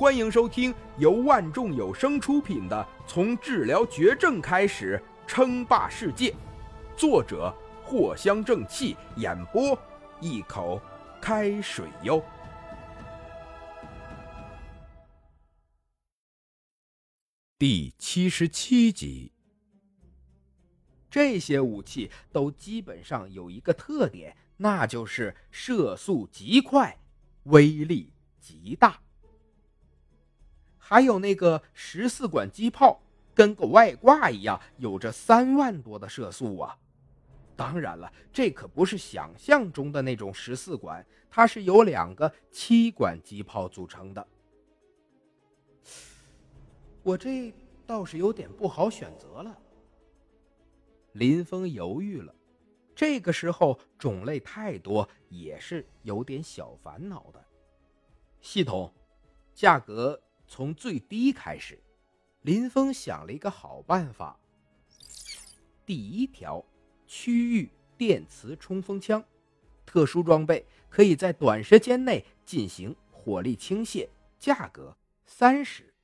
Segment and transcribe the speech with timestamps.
[0.00, 6.30] 欢迎收听由万众有声出品的《从治疗绝症开始称霸世界》，
[6.96, 9.78] 作者藿香正气，演播
[10.18, 10.80] 一口
[11.20, 12.24] 开水哟。
[17.58, 19.30] 第七十七集，
[21.10, 26.98] 这些武器都基本上有一个特点，那就是射速极快，
[27.42, 28.98] 威力极大。
[30.90, 33.00] 还有那个十四管机炮，
[33.32, 36.76] 跟个外挂一样，有着三万多的射速啊！
[37.54, 44.26] 当然了，这可不是想象中的那种十四管，它是由两个七管机炮组成的。
[47.04, 47.54] 我这
[47.86, 49.56] 倒是有点不好选择了。
[51.12, 52.34] 林峰犹豫了，
[52.96, 57.40] 这个时候种类太多，也是有点小烦恼的。
[58.40, 58.92] 系统，
[59.54, 61.80] 价格从最低开始。
[62.42, 64.36] 林峰想了一个好办法。
[65.86, 66.64] 第一条，
[67.06, 69.22] 区域电磁冲锋枪，
[69.86, 74.08] 特殊装备，可以在短时间内进行火力倾泻，
[74.40, 75.94] 价格三十。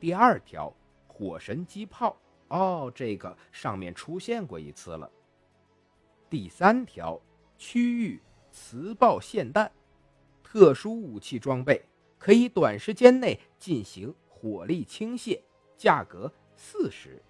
[0.00, 0.74] 第二条
[1.06, 2.16] 火神机炮
[2.48, 5.08] 哦，这个上面出现过一次了。
[6.28, 7.20] 第三条
[7.56, 9.70] 区域磁爆霰弹，
[10.42, 11.80] 特殊武器装备，
[12.18, 15.40] 可以短时间内进行火力倾泻，
[15.76, 17.22] 价格四十。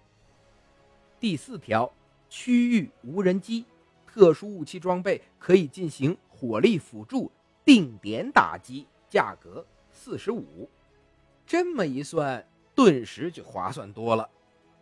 [1.19, 1.91] 第四条
[2.29, 3.65] 区域无人机，
[4.05, 7.31] 特殊武器装备，可以进行火力辅助
[7.63, 10.69] 定点打击，价格四十五。
[11.45, 12.45] 这么一算。
[12.75, 14.29] 顿时就划算多了，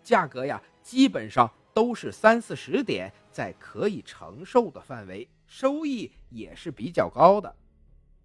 [0.03, 7.55] 价格呀，基本上都是三四十点，在可以承受的范围，收益也是比较高的。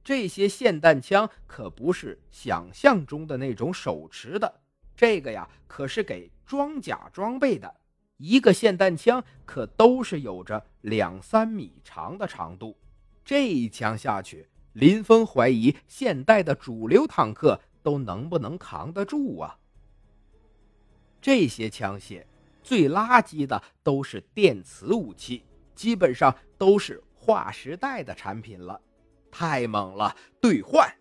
[0.04, 4.60] 这些霰弹枪可不是想象中的那种手持的，
[4.96, 7.72] 这个呀，可是给装甲装备的。
[8.16, 12.76] 一个霰弹枪可都是有着两三米长的长度，
[13.24, 19.58] 这一枪下去，林峰怀疑现代的主流坦克都能不能扛得住啊？
[21.20, 22.24] 这些枪械
[22.62, 25.44] 最垃圾的都是电磁武器，
[25.74, 28.80] 基本上都是划时代的产品了，
[29.32, 30.14] 太猛了！
[30.40, 30.94] 兑换，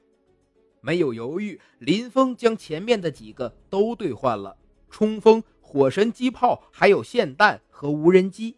[0.80, 4.58] 没有犹豫，林峰将前面的几个都兑换了：
[4.90, 8.58] 冲锋、火神机炮，还有霰弹和无人机。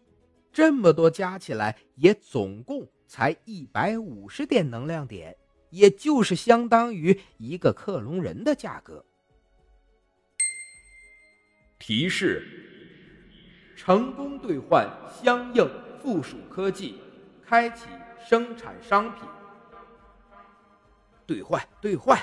[0.52, 5.36] 这么多加起来，也总共才一百五十点能量点，
[5.70, 9.04] 也就是相当于一个克隆人的价格。
[11.80, 12.46] 提示：
[13.74, 14.88] 成功兑换
[15.20, 15.68] 相应
[16.00, 17.00] 附属科技，
[17.44, 17.86] 开启
[18.24, 19.24] 生产商品。
[21.26, 22.18] 兑换，兑换，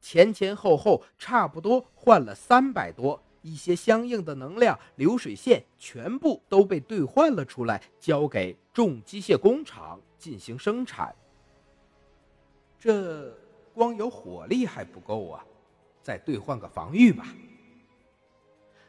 [0.00, 11.14] 前前后后差不多换了三百多，一些相应的能量流水线全部都被兑换了出来，交给重机械工厂进行生产。
[12.78, 13.32] 这
[13.74, 15.44] 光有火力还不够啊，
[16.02, 17.26] 再兑换个防御吧。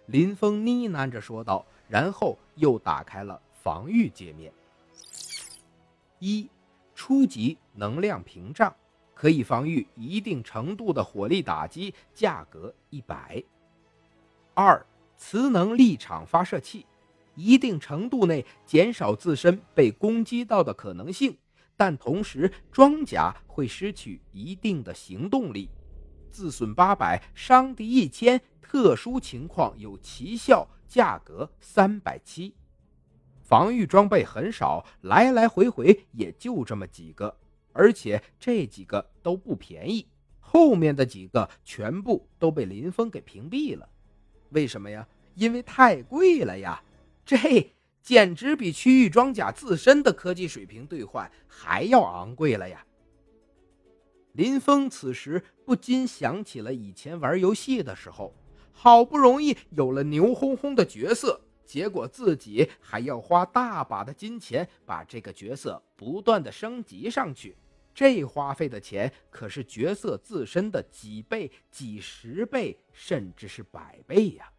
[0.07, 4.51] 林峰呢喃着说道，然后又打开了防御界面。
[6.17, 6.49] 一，
[6.95, 8.75] 初级能量屏障，
[9.19, 13.43] 可以防御一定程度的火力打击，价格一百。
[14.53, 14.85] 二，
[15.17, 16.85] 磁能力场发射器，
[17.35, 21.37] 一定程度内减少自身被攻击到的可能性，
[21.75, 25.69] 但同时装甲会失去一定的行动力。
[26.31, 28.39] 自损八百，伤敌一千。
[28.61, 32.53] 特殊情况有奇效，价格三百七。
[33.41, 37.35] 防御装备很少，来来回回也就这么几个，
[37.73, 40.07] 而且这几个都不便宜。
[40.39, 43.87] 后面的几个全部都被林峰给屏蔽了。
[44.49, 45.07] 为什么呀？
[45.35, 46.83] 因为太贵了呀！
[47.25, 47.71] 这
[48.01, 52.85] 简直比区域装甲自身的科技水平兑换还要昂贵了呀！
[54.33, 58.33] 林峰此时不禁想起了以前玩游戏的时候。
[58.71, 67.55] 好不容易有了牛哄哄的角色，结果自己还要花大把的金钱把这个角色不断的升级上去，
[67.93, 74.51] 这花费的钱可是角色自身的几倍、几十倍，甚至是百倍呀！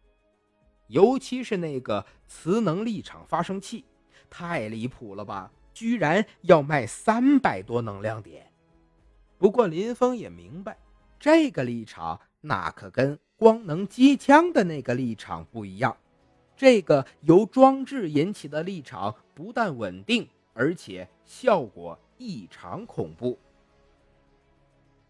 [0.87, 3.83] 尤其是那个磁能力场发生器，
[4.29, 5.51] 太离谱了吧！
[5.73, 8.49] 居然要卖三百多能量点。
[9.37, 10.77] 不过林峰也明白，
[11.19, 13.19] 这个立场那可跟……
[13.35, 15.97] 光能机枪的那个立场不一样，
[16.61, 23.35] 这个由装置引起的立场不但稳定，而且效果异常恐怖。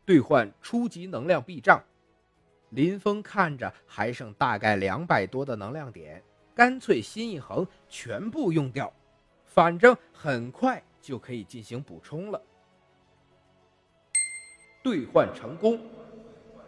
[0.06, 1.84] 兑换初级能量币账。
[2.70, 6.24] 林峰看着还剩大概两百多的能量点，
[6.56, 8.90] 干脆心一横，全部用掉，
[9.44, 12.42] 反正很快就可以进行补充了。
[14.82, 15.78] 兑换成功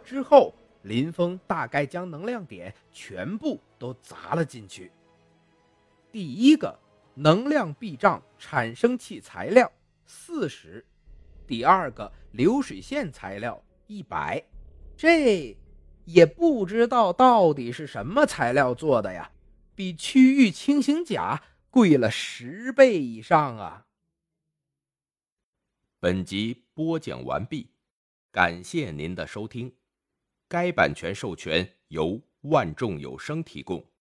[0.04, 0.52] 之后，
[0.84, 4.90] 林峰大概将能量点全部都砸了进去。
[6.12, 6.78] 第一个
[7.14, 9.70] 能量避障产生器材料
[10.06, 10.82] 四十，
[11.46, 14.42] 第二个流水线材料一百，
[14.96, 15.54] 这。
[16.06, 19.30] 也不知道到底是什么材料做的呀，
[19.74, 23.86] 比区域轻型甲贵了十倍以上啊！
[25.98, 27.70] 本集播讲完毕，
[28.30, 29.74] 感谢您的收听，
[30.54, 33.84] 该版权授权由万众有声提供。